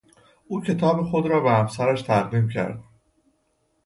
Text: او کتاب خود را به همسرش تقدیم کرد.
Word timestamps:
او 0.47 0.61
کتاب 0.61 1.01
خود 1.03 1.25
را 1.27 1.39
به 1.39 1.51
همسرش 1.51 2.01
تقدیم 2.01 2.49
کرد. 2.49 2.79